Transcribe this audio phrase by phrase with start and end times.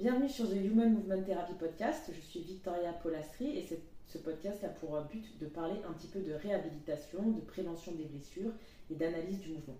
[0.00, 2.12] Bienvenue sur The Human Movement Therapy Podcast.
[2.14, 3.66] Je suis Victoria Polastri et
[4.06, 8.04] ce podcast a pour but de parler un petit peu de réhabilitation, de prévention des
[8.04, 8.52] blessures
[8.92, 9.76] et d'analyse du mouvement.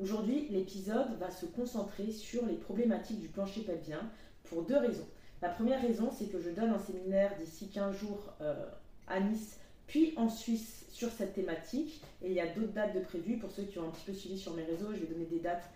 [0.00, 4.10] Aujourd'hui, l'épisode va se concentrer sur les problématiques du plancher pelvien
[4.42, 5.06] pour deux raisons.
[5.40, 8.66] La première raison, c'est que je donne un séminaire d'ici 15 jours euh,
[9.06, 12.02] à Nice, puis en Suisse sur cette thématique.
[12.22, 13.38] Et il y a d'autres dates de prévues.
[13.38, 15.38] Pour ceux qui ont un petit peu suivi sur mes réseaux, je vais donner des
[15.38, 15.70] dates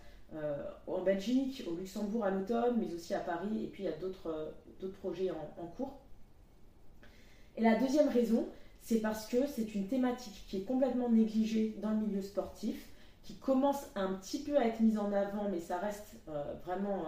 [0.87, 3.63] en Belgique, au Luxembourg à l'automne, mais aussi à Paris.
[3.63, 4.53] Et puis il y a d'autres
[4.83, 5.99] euh, projets en, cours.
[7.57, 8.47] Et la deuxième raison,
[8.81, 12.87] c'est parce que c'est une thématique qui est complètement négligée dans le milieu sportif,
[13.23, 16.17] qui commence un petit peu à être mise en avant, mais ça reste
[16.63, 17.05] vraiment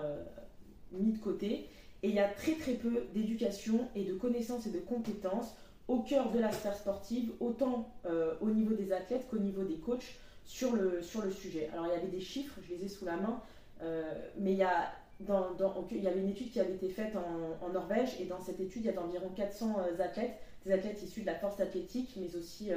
[0.91, 1.69] mis de côté.
[2.03, 5.53] Et il y a très très peu d'éducation et de connaissances et de compétences
[5.87, 9.77] au cœur de la sphère sportive, autant euh, au niveau des athlètes qu'au niveau des
[9.77, 10.15] coachs
[10.47, 11.01] sur le,
[11.31, 11.69] sujet.
[11.73, 13.41] Alors il y avait des chiffres, je les ai sous la main,
[13.83, 18.39] euh, mais il y, avait une étude qui avait été faite en, Norvège et dans
[18.39, 21.59] cette étude il y a environ 400 euh, athlètes, des athlètes issus de la force
[21.59, 22.71] athlétique mais aussi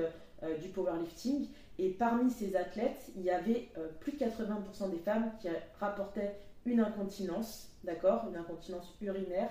[0.61, 1.49] du powerlifting.
[1.79, 3.69] Et parmi ces athlètes, il y avait
[4.01, 9.51] plus de 80% des femmes qui rapportaient une incontinence, d'accord, une incontinence urinaire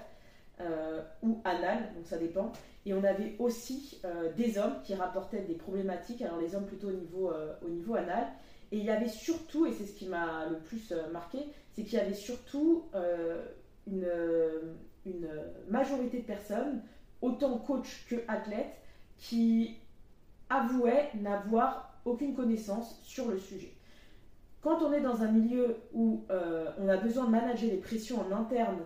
[0.61, 2.52] euh, ou anale, donc ça dépend.
[2.89, 6.87] Et on avait aussi euh, des hommes qui rapportaient des problématiques, alors les hommes plutôt
[6.87, 8.25] au niveau, euh, au niveau anal.
[8.71, 11.37] Et il y avait surtout, et c'est ce qui m'a le plus marqué,
[11.71, 12.85] c'est qu'il y avait surtout
[13.85, 14.07] une,
[15.69, 16.81] majorité de personnes,
[17.21, 18.81] autant coach que athlètes,
[19.17, 19.77] qui
[20.49, 23.71] avouaient n'avoir aucune connaissance sur le sujet.
[24.61, 28.19] Quand on est dans un milieu où euh, on a besoin de manager les pressions
[28.19, 28.79] en interne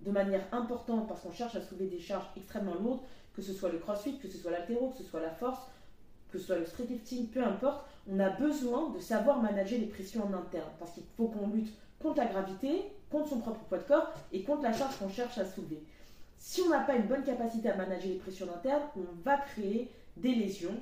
[0.00, 3.02] de manière importante parce qu'on cherche à soulever des charges extrêmement lourdes,
[3.38, 5.60] que ce soit le crossfit, que ce soit l'altéro, que ce soit la force,
[6.32, 9.86] que ce soit le street lifting, peu importe, on a besoin de savoir manager les
[9.86, 13.78] pressions en interne parce qu'il faut qu'on lutte contre la gravité, contre son propre poids
[13.78, 15.80] de corps et contre la charge qu'on cherche à soulever.
[16.36, 19.88] Si on n'a pas une bonne capacité à manager les pressions internes, on va créer
[20.16, 20.74] des lésions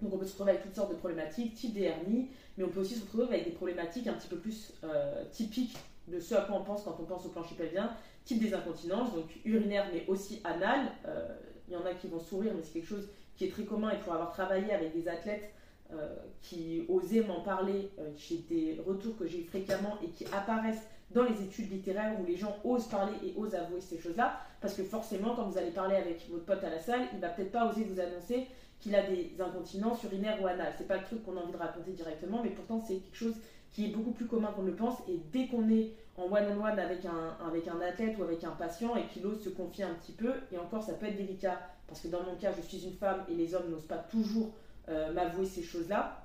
[0.00, 2.68] donc on peut se retrouver avec toutes sortes de problématiques, type des hernies, mais on
[2.68, 5.76] peut aussi se retrouver avec des problématiques un petit peu plus euh, typiques
[6.08, 7.90] de ce à quoi on pense quand on pense au plancher pelvien,
[8.24, 10.92] type des incontinences, donc urinaire mais aussi anal.
[11.06, 11.34] Euh,
[11.68, 13.90] il y en a qui vont sourire, mais c'est quelque chose qui est très commun
[13.90, 15.50] et pour avoir travaillé avec des athlètes
[15.92, 21.22] euh, qui osaient m'en parler, j'ai des retours que j'ai fréquemment et qui apparaissent dans
[21.22, 24.82] les études littéraires où les gens osent parler et osent avouer ces choses-là, parce que
[24.82, 27.70] forcément, quand vous allez parler avec votre pote à la salle, il va peut-être pas
[27.70, 28.46] oser vous annoncer
[28.80, 30.74] qu'il a des incontinences urinaires ou anales.
[30.76, 33.34] C'est pas le truc qu'on a envie de raconter directement, mais pourtant c'est quelque chose
[33.72, 34.98] qui est beaucoup plus commun qu'on le pense.
[35.08, 38.96] Et dès qu'on est en one-on-one avec, un, avec un athlète ou avec un patient
[38.96, 42.00] et qu'il ose se confier un petit peu, et encore ça peut être délicat, parce
[42.00, 44.50] que dans mon cas, je suis une femme et les hommes n'osent pas toujours
[44.88, 46.22] euh, m'avouer ces choses-là.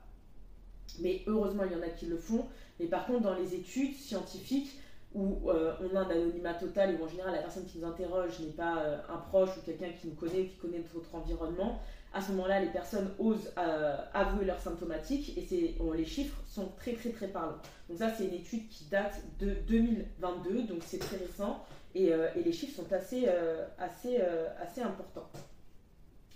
[0.99, 2.45] Mais heureusement, il y en a qui le font.
[2.79, 4.77] Mais par contre, dans les études scientifiques,
[5.13, 8.39] où euh, on a un anonymat total, où en général la personne qui nous interroge
[8.39, 11.79] n'est pas euh, un proche ou quelqu'un qui nous connaît, qui connaît notre environnement,
[12.13, 16.93] à ce moment-là, les personnes osent euh, avouer leurs symptomatiques et les chiffres sont très
[16.93, 17.59] très très parlants.
[17.89, 21.63] Donc ça, c'est une étude qui date de 2022, donc c'est très récent
[21.95, 24.21] et, euh, les chiffres sont assez, euh, assez,
[24.59, 25.29] assez importants.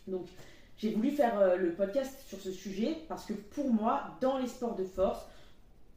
[0.08, 0.28] Donc
[0.78, 4.76] j'ai voulu faire le podcast sur ce sujet parce que pour moi, dans les sports
[4.76, 5.26] de force,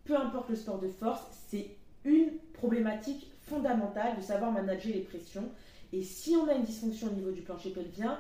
[0.05, 1.69] peu importe le sport de force, c'est
[2.05, 5.49] une problématique fondamentale de savoir manager les pressions.
[5.93, 8.19] Et si on a une dysfonction au niveau du plancher pelvien,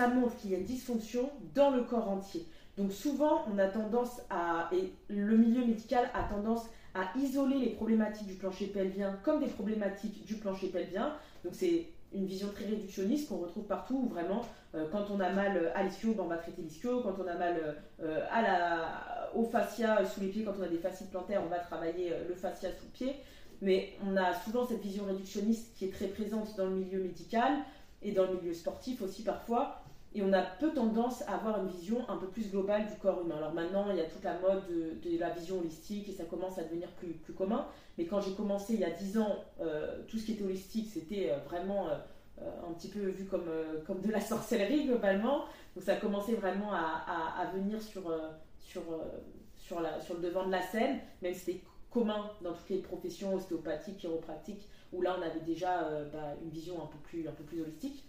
[0.00, 2.46] ça montre qu'il y a dysfonction dans le corps entier.
[2.78, 6.62] Donc souvent, on a tendance à, et le milieu médical a tendance
[6.94, 11.12] à isoler les problématiques du plancher pelvien comme des problématiques du plancher pelvien.
[11.44, 14.40] Donc c'est une vision très réductionniste qu'on retrouve partout, où vraiment,
[14.74, 17.34] euh, quand on a mal à l'ischio, ben, on va traiter l'ischio, quand on a
[17.34, 21.42] mal euh, à la, au fascia sous les pieds, quand on a des fascites plantaires,
[21.44, 23.16] on va travailler euh, le fascia sous le pied.
[23.60, 27.52] Mais on a souvent cette vision réductionniste qui est très présente dans le milieu médical
[28.00, 29.82] et dans le milieu sportif aussi parfois.
[30.12, 33.20] Et on a peu tendance à avoir une vision un peu plus globale du corps
[33.20, 33.36] humain.
[33.36, 36.58] Alors maintenant, il y a toute la mode de, la vision holistique et ça commence
[36.58, 37.68] à devenir plus, plus commun.
[37.96, 40.88] Mais quand j'ai commencé il y a 10 ans, euh, tout ce qui était holistique,
[40.92, 43.48] c'était euh, vraiment euh, un petit peu vu comme,
[43.86, 45.44] comme de la sorcellerie globalement.
[45.76, 47.04] Donc ça a commencé vraiment à,
[47.38, 48.12] à, venir sur,
[48.58, 48.82] sur,
[49.56, 53.98] sur le devant de la scène, même si c'était commun dans toutes les professions ostéopathiques,
[53.98, 57.62] chiropratiques, où là on avait déjà bah, une vision un peu plus, un peu plus
[57.62, 58.04] holistique.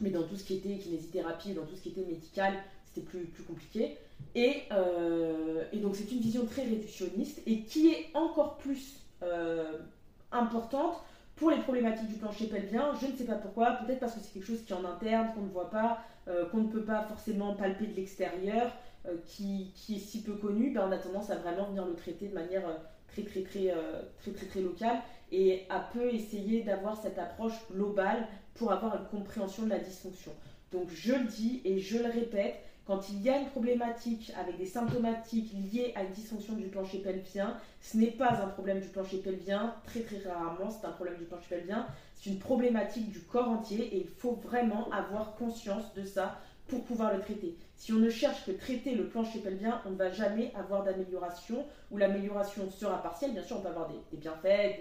[0.00, 2.54] Mais dans tout ce qui était kinésithérapie, dans tout ce qui était médical,
[2.86, 3.96] c'était plus, compliqué.
[4.34, 9.78] Et, euh, et donc c'est une vision très réductionniste et qui est encore plus euh,
[10.32, 11.02] importante
[11.36, 12.92] pour les problématiques du plancher pelvien.
[13.00, 15.32] Je ne sais pas pourquoi, peut-être parce que c'est quelque chose qui est en interne,
[15.34, 18.72] qu'on ne voit pas, euh, qu'on ne peut pas forcément palper de l'extérieur,
[19.26, 22.34] qui, est si peu connu, ben on a tendance à vraiment venir le traiter de
[22.34, 22.64] manière
[23.06, 23.72] très très très,
[24.18, 24.96] très très très local
[25.30, 28.26] et à peu essayer d'avoir cette approche globale
[28.56, 30.32] pour avoir une compréhension de la dysfonction.
[30.72, 32.56] Donc je le dis et je le répète,
[32.86, 36.98] quand il y a une problématique avec des symptomatiques liées à une dysfonction du plancher
[36.98, 41.16] pelvien, ce n'est pas un problème du plancher pelvien, très très rarement c'est un problème
[41.16, 45.94] du plancher pelvien, c'est une problématique du corps entier et il faut vraiment avoir conscience
[45.94, 46.38] de ça
[46.68, 47.56] pour pouvoir le traiter.
[47.76, 51.64] Si on ne cherche que traiter le plancher pelvien, on ne va jamais avoir d'amélioration
[51.90, 53.32] ou l'amélioration sera partielle.
[53.32, 54.80] Bien sûr, on peut avoir des, bienfaits,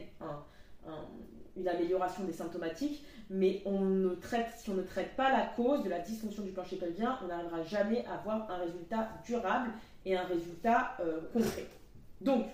[1.57, 6.43] une amélioration des symptomatiques, mais si on ne traite pas la cause de la dysfonction
[6.43, 9.71] du plancher pelvien, on n'arrivera jamais à avoir un résultat durable
[10.05, 11.65] et un résultat euh, concret.
[12.21, 12.45] Donc,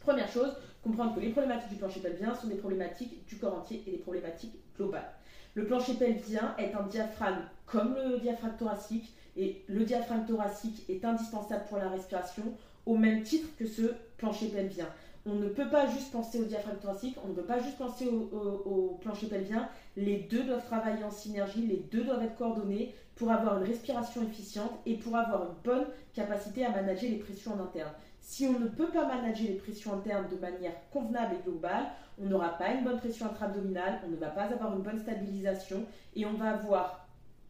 [0.00, 3.82] première chose, comprendre que les problématiques du plancher pelvien sont des problématiques du corps entier
[3.86, 5.12] et des problématiques globales.
[5.54, 11.04] Le plancher pelvien est un diaphragme comme le diaphragme thoracique et le diaphragme thoracique est
[11.04, 12.42] indispensable pour la respiration
[12.84, 14.88] au même titre que ce plancher pelvien.
[15.24, 18.08] On ne peut pas juste penser au diaphragme thoracique, on ne peut pas juste penser
[18.08, 19.68] au, plancher pelvien.
[19.96, 24.22] Les deux doivent travailler en synergie, les deux doivent être coordonnés pour avoir une respiration
[24.22, 27.92] efficiente et pour avoir une bonne capacité à manager les pressions en interne.
[28.20, 31.86] Si on ne peut pas manager les pressions internes de manière convenable et globale,
[32.20, 35.84] on n'aura pas une bonne pression intra-abdominale, on ne va pas avoir une bonne stabilisation
[36.16, 37.01] et on va avoir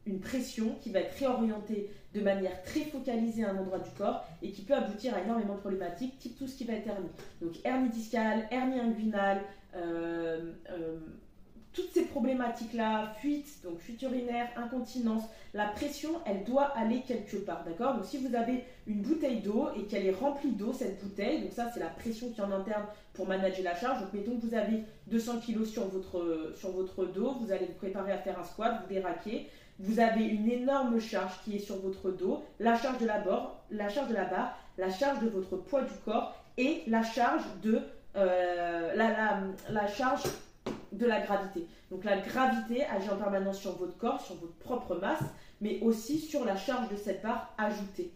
[0.06, 4.24] une pression qui va être réorientée de manière très focalisée à un endroit du corps
[4.42, 7.08] et qui peut aboutir à énormément de problématiques, type tout ce qui va être hernie.
[7.40, 9.40] Donc hernie discale, hernie inguinale,
[9.74, 10.98] euh, euh,
[11.72, 15.22] toutes ces problématiques-là, fuite, donc fuite urinaire, incontinence,
[15.54, 17.94] la pression, elle doit aller quelque part, d'accord?
[17.94, 21.52] Donc si vous avez une bouteille d'eau et qu'elle est remplie d'eau, cette bouteille, donc
[21.52, 22.84] ça c'est la pression qui est en interne
[23.14, 24.00] pour manager la charge.
[24.00, 27.78] Donc mettons que vous avez 200 kg sur votre, sur votre dos, vous allez vous
[27.78, 29.48] préparer à faire un squat, vous déraquez,
[29.82, 33.56] vous avez une énorme charge qui est sur votre dos, la charge de la barre,
[33.70, 37.42] la charge de la barre, la charge de votre poids du corps et la charge
[37.62, 37.80] de
[38.14, 39.40] euh, la,
[39.70, 40.22] la, charge
[40.92, 41.66] de la gravité.
[41.90, 45.24] Donc la gravité agit en permanence sur votre corps, sur votre propre masse,
[45.60, 48.12] mais aussi sur la charge de cette barre ajoutée.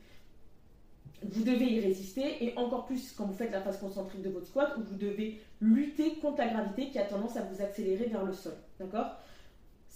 [1.22, 4.46] Vous devez y résister et encore plus quand vous faites la phase concentrique de votre
[4.46, 8.24] squat où vous devez lutter contre la gravité qui a tendance à vous accélérer vers
[8.24, 8.54] le sol.
[8.78, 9.16] D'accord?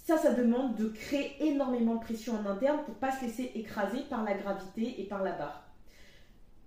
[0.05, 4.00] Ça, ça demande de créer énormément de pression en interne pour pas se laisser écraser
[4.08, 5.64] par la gravité et par la barre.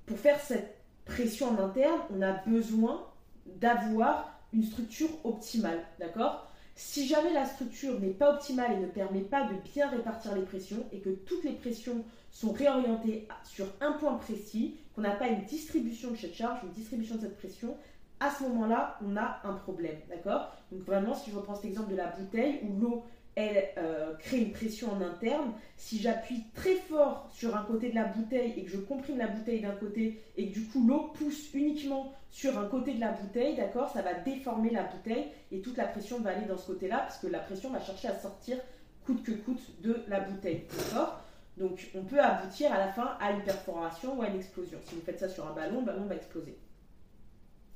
[0.06, 3.06] Pour faire cette pression en interne, on a besoin
[3.46, 6.50] d'avoir une structure optimale, d'accord?
[6.76, 10.42] Si jamais la structure n'est pas optimale et ne permet pas de bien répartir les
[10.42, 15.28] pressions et que toutes les pressions sont réorientées sur un point précis, qu'on n'a pas
[15.28, 17.78] une distribution de cette charge, une distribution de cette pression,
[18.20, 20.56] à ce moment-là, on a un problème, d'accord?
[20.72, 23.04] Donc vraiment, si je reprends cet exemple de la bouteille où l'eau
[23.36, 25.54] elle euh, crée une pression en interne.
[25.78, 29.28] Si j'appuie très fort sur un côté de la bouteille et que je comprime la
[29.28, 33.12] bouteille d'un côté et que du coup l'eau pousse uniquement sur un côté de la
[33.12, 36.68] bouteille, d'accord, ça va déformer la bouteille et toute la pression va aller dans ce
[36.68, 38.58] côté-là parce que la pression va chercher à sortir
[39.06, 41.22] coûte que coûte de la bouteille, d'accord
[41.58, 44.80] Donc on peut aboutir à la fin à une perforation ou à une explosion.
[44.86, 46.58] Si vous faites ça sur un ballon, le ballon va exploser.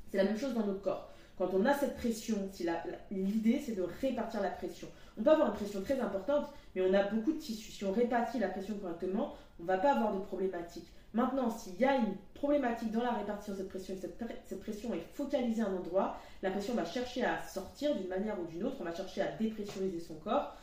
[0.09, 1.11] C'est la même chose dans notre corps.
[1.37, 2.67] Quand on a cette pression, si
[3.11, 4.87] l'idée c'est de répartir la pression.
[5.17, 7.71] On peut avoir une pression très importante, mais on a beaucoup de tissus.
[7.71, 10.87] Si on répartit la pression correctement, on ne va pas avoir de problématique.
[11.13, 14.59] Maintenant, s'il y a une problématique dans la répartition de cette pression et cette, cette
[14.59, 18.45] pression est focalisée à un endroit, la pression va chercher à sortir d'une manière ou
[18.45, 20.55] d'une autre, on va chercher à dépressuriser son corps,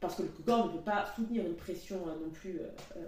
[0.00, 3.04] parce que le corps ne peut pas soutenir une pression euh, non plus euh,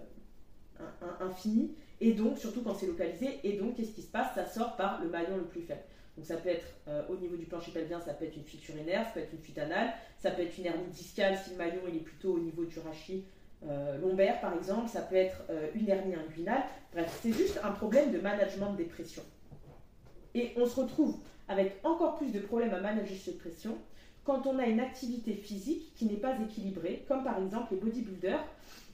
[0.81, 4.35] euh, infinie, et donc, surtout quand c'est localisé, et donc, qu'est-ce qui se passe?
[4.35, 5.81] Ça sort par le maillon le plus faible.
[6.17, 8.69] Donc ça peut être euh, au niveau du plancher pelvien, ça peut être une fuite
[8.69, 11.57] urinaire, ça peut être une fuite anale, ça peut être une hernie discale si le
[11.57, 13.25] maillon il est plutôt au niveau du rachis
[13.67, 16.63] euh, lombaire par exemple, ça peut être euh, une hernie inguinale.
[16.93, 19.25] Bref, c'est juste un problème de management des pressions.
[20.35, 21.19] Et on se retrouve
[21.49, 23.77] avec encore plus de problèmes à manager cette pression
[24.25, 28.43] quand on a une activité physique qui n'est pas équilibrée, comme par exemple les bodybuilders.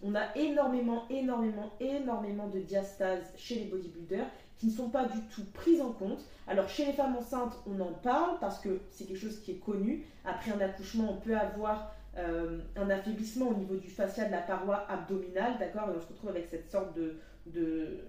[0.03, 4.27] On a énormément, énormément, énormément de diastase chez les bodybuilders
[4.59, 6.25] qui ne sont pas du tout prises en compte.
[6.47, 9.61] Alors chez les femmes enceintes, on en parle parce que c'est quelque chose qui est
[9.65, 10.05] connu.
[10.25, 14.41] Après un accouchement, on peut avoir euh, un affaiblissement au niveau du fascia de la
[14.41, 18.01] paroi abdominale, d'accord Et on se retrouve avec cette sorte de, de,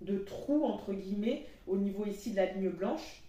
[0.00, 3.22] de trou, entre guillemets, au niveau ici de la ligne blanche,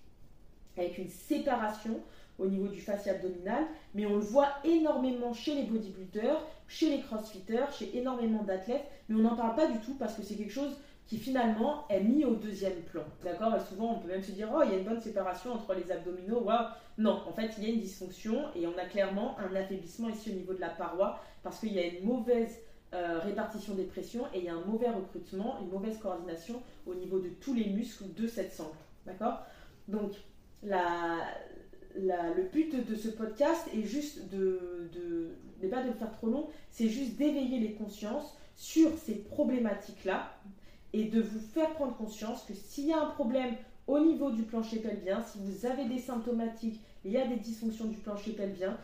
[0.78, 2.00] avec une séparation
[2.40, 3.64] au niveau du fascia abdominal,
[3.94, 9.16] mais on le voit énormément chez les bodybuilders, chez les crossfitters, chez énormément d'athlètes, mais
[9.16, 10.76] on n'en parle pas du tout parce que c'est quelque chose
[11.08, 13.04] qui finalement est mis au deuxième plan.
[13.24, 13.54] D'accord?
[13.70, 15.92] Souvent, on peut même se dire, oh, il y a une bonne séparation entre les
[15.92, 16.42] abdominaux.
[16.42, 16.66] Waouh
[16.98, 20.32] Non, en fait, il y a une dysfonction et on a clairement un affaiblissement ici
[20.32, 22.60] au niveau de la paroi parce qu'il y a une mauvaise
[22.94, 26.96] euh, répartition des pressions et il y a un mauvais recrutement, une mauvaise coordination au
[26.96, 28.78] niveau de tous les muscles de cette sangle.
[29.06, 29.44] D'accord?
[29.88, 30.14] Donc,
[31.98, 36.48] le but de ce podcast est juste de, de, pas de le faire trop long,
[36.70, 40.32] c'est juste d'éveiller les consciences sur ces problématiques-là
[40.94, 43.56] et de vous faire prendre conscience que s'il y a un problème
[43.88, 47.86] au niveau du plancher pelvien, si vous avez des symptomatiques, il y a des dysfonctions
[47.86, 48.78] du plancher pelvien,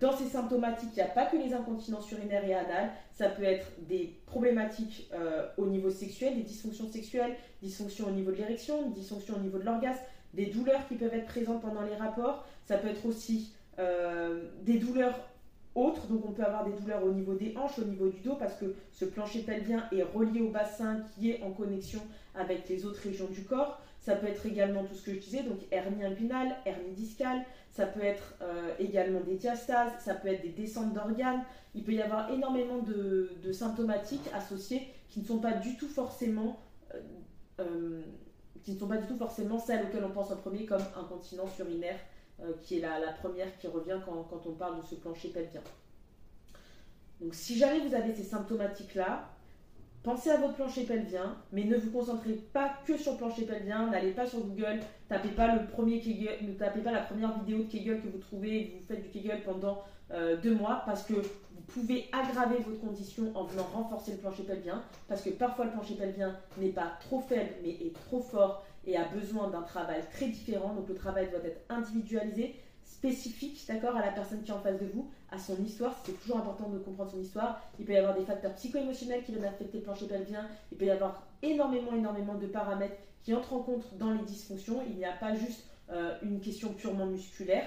[0.00, 3.44] dans ces symptomatiques, il n'y a pas que les incontinences urinaires et anales, ça peut
[3.44, 8.90] être des problématiques euh, au niveau sexuel, des dysfonctions sexuelles, dysfonctions au niveau de l'érection,
[8.90, 10.02] dysfonctions au niveau de l'orgasme,
[10.34, 14.78] des douleurs qui peuvent être présentes pendant les rapports, ça peut être aussi euh, des
[14.78, 15.18] douleurs
[15.74, 18.36] autres, donc on peut avoir des douleurs au niveau des hanches, au niveau du dos,
[18.36, 22.00] parce que ce plancher pelvien est relié au bassin qui est en connexion
[22.34, 23.80] avec les autres régions du corps.
[24.00, 27.86] Ça peut être également tout ce que je disais, donc hernie inguinale, hernie discale, ça
[27.86, 31.42] peut être euh, également des diastases, ça peut être des descentes d'organes.
[31.74, 36.60] Il peut y avoir énormément de, symptomatiques associées qui ne sont pas du tout forcément
[37.58, 38.02] euh,
[38.64, 41.58] qui ne sont pas du tout forcément celles auxquelles on pense en premier, comme incontinence
[41.58, 41.98] urinaire,
[42.62, 45.60] qui est la, première qui revient quand, quand on parle de ce plancher pelvien.
[47.20, 49.28] Donc si jamais vous avez ces symptomatiques-là,
[50.04, 53.90] Pensez à votre plancher pelvien, mais ne vous concentrez pas que sur le plancher pelvien.
[53.90, 55.96] N'allez pas sur Google, tapez pas le premier
[56.42, 59.08] ne tapez pas la première vidéo de Kegel que vous trouvez et vous faites du
[59.08, 64.12] Kegel pendant euh, deux mois parce que vous pouvez aggraver votre condition en venant renforcer
[64.12, 67.94] le plancher pelvien parce que parfois le plancher pelvien n'est pas trop faible mais est
[67.94, 70.74] trop fort et a besoin d'un travail très différent.
[70.74, 72.56] Donc le travail doit être individualisé
[73.04, 75.94] spécifique, d'accord, à la personne qui est en face de vous, à son histoire.
[76.04, 77.60] C'est toujours important de comprendre son histoire.
[77.78, 80.48] Il peut y avoir des facteurs psycho-émotionnels qui viennent affecter le plancher pelvien.
[80.72, 84.82] Il peut y avoir énormément, énormément de paramètres qui entrent en compte dans les dysfonctions.
[84.88, 87.66] Il n'y a pas juste euh, une question purement musculaire.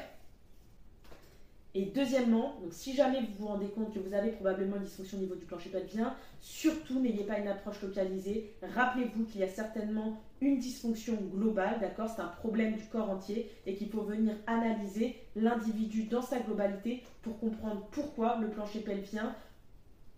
[1.77, 5.19] Et deuxièmement, donc si jamais vous vous rendez compte que vous avez probablement une dysfonction
[5.19, 8.55] au niveau du plancher pelvien, surtout n'ayez pas une approche localisée.
[8.73, 12.09] Rappelez-vous qu'il y a certainement une dysfonction globale, d'accord?
[12.09, 17.03] C'est un problème du corps entier et qu'il faut venir analyser l'individu dans sa globalité
[17.21, 19.35] pour comprendre pourquoi le plancher pelvien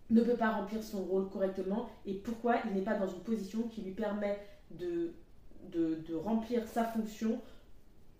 [0.08, 3.64] ne peut pas remplir son rôle correctement et pourquoi il n'est pas dans une position
[3.68, 4.38] qui lui permet
[4.70, 5.12] de,
[5.70, 7.38] de remplir sa fonction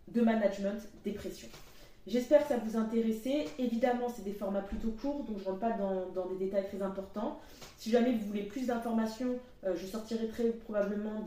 [0.08, 1.48] de management des pressions.
[2.06, 3.46] J'espère que ça vous intéressait.
[3.58, 6.80] Évidemment, c'est des formats plutôt courts, donc je ne rentre pas dans, des détails très
[6.82, 7.38] importants.
[7.76, 11.22] Si jamais vous voulez plus d'informations, euh, je sortirai très probablement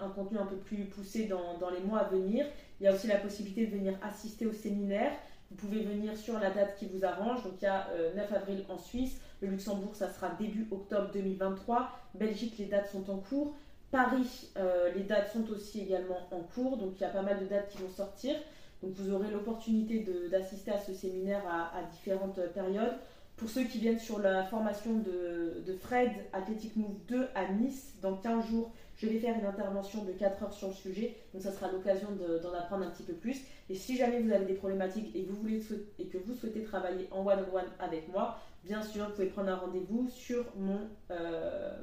[0.00, 2.46] un contenu un peu plus poussé dans, les mois à venir.
[2.80, 5.12] Il y a aussi la possibilité de venir assister au séminaire.
[5.50, 7.42] Vous pouvez venir sur la date qui vous arrange.
[7.44, 9.20] Donc il y a 9 euh, avril en Suisse.
[9.42, 11.90] Le Luxembourg, ça sera début octobre 2023.
[12.14, 13.54] Belgique, les dates sont en cours.
[13.90, 16.78] Paris, euh, les dates sont aussi également en cours.
[16.78, 18.36] Donc il y a pas mal de dates qui vont sortir.
[18.82, 22.96] Donc vous aurez l'opportunité d'assister à ce séminaire à, différentes périodes.
[23.36, 28.16] Pour ceux qui viennent sur la formation de, Fred Athletic Move 2 à Nice, dans
[28.16, 31.16] 15 jours, je vais faire une intervention de 4 heures sur le sujet.
[31.32, 32.08] Donc ça sera l'occasion
[32.42, 33.40] d'en apprendre un petit peu plus.
[33.68, 35.62] Et si jamais vous avez des problématiques et, vous voulez,
[35.98, 39.56] et que vous souhaitez travailler en one-on-one avec moi, bien sûr, vous pouvez prendre un
[39.56, 40.88] rendez-vous sur mon...
[41.10, 41.78] Euh,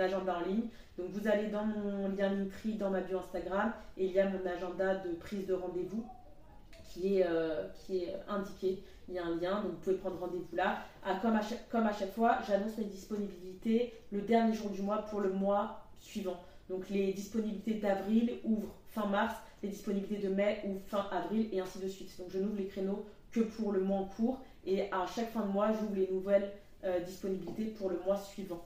[0.00, 0.68] agenda en ligne.
[0.98, 4.28] Donc vous allez dans mon lien Linktree dans ma bio Instagram et il y a
[4.28, 6.04] mon agenda de prise de rendez-vous
[6.94, 8.82] qui est, euh, qui est indiqué.
[9.08, 10.78] Il y a un lien, donc vous pouvez prendre rendez-vous là.
[11.04, 14.80] Ah, comme, à chaque, comme à chaque fois, j'annonce mes disponibilités le dernier jour du
[14.80, 16.40] mois pour le mois suivant.
[16.70, 21.60] Donc les disponibilités d'avril ouvrent fin mars, les disponibilités de mai ouvrent fin avril et
[21.60, 22.10] ainsi de suite.
[22.18, 25.44] Donc je n'ouvre les créneaux que pour le mois en cours et à chaque fin
[25.44, 26.50] de mois, j'ouvre les nouvelles
[26.84, 28.64] euh, disponibilités pour le mois suivant.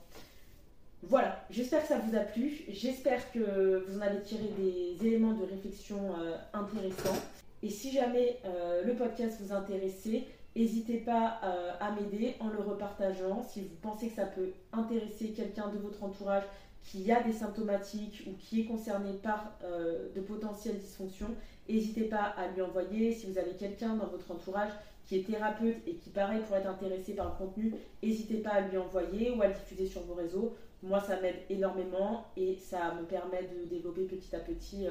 [1.03, 2.61] Voilà, j'espère que ça vous a plu.
[2.69, 7.19] J'espère que vous en avez tiré des éléments de réflexion euh, intéressants.
[7.61, 10.23] Et si jamais euh, le podcast vous intéressait,
[10.55, 13.43] n'hésitez pas euh, à m'aider en le repartageant.
[13.43, 16.43] Si vous pensez que ça peut intéresser quelqu'un de votre entourage
[16.83, 21.35] qui a des symptomatiques ou qui est concerné par euh, de potentielles dysfonctions,
[21.67, 23.11] n'hésitez pas à lui envoyer.
[23.11, 24.71] Si vous avez quelqu'un dans votre entourage
[25.05, 28.61] qui est thérapeute et qui paraît pour être intéressé par le contenu, n'hésitez pas à
[28.61, 30.55] lui envoyer ou à le diffuser sur vos réseaux.
[30.81, 34.87] Moi, ça m'aide énormément et ça me permet de développer petit à petit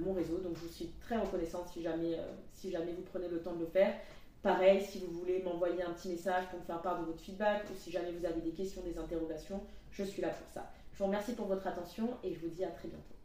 [0.00, 0.38] mon réseau.
[0.38, 3.54] Donc je vous suis très reconnaissante si jamais, euh, si jamais vous prenez le temps
[3.54, 3.94] de le faire.
[4.42, 7.62] Pareil, si vous voulez m'envoyer un petit message pour me faire part de votre feedback
[7.70, 9.60] ou si jamais vous avez des questions, des interrogations,
[9.92, 10.68] je suis là pour ça.
[10.92, 13.21] Je vous remercie pour votre attention et je vous dis à très bientôt.